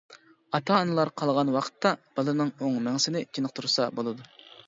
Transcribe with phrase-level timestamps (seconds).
[0.57, 4.27] ئاتا-ئانىلار قالغان ۋاقىتتا بالىنىڭ ئوڭ مېڭىسىنى چېنىقتۇرسا بولىدۇ.